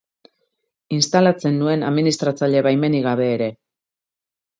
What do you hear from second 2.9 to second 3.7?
gabe ere.